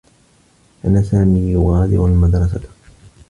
كان 0.83 1.03
سامي 1.03 1.39
يغادر 1.51 2.05
المدرسة. 2.05 2.61